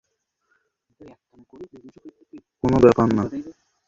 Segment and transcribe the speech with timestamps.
[2.61, 3.23] কোনও ব্যাপার না!